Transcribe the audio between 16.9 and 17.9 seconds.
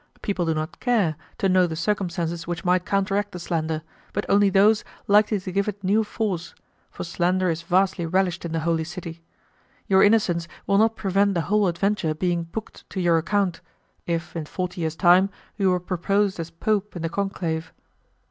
in the conclave."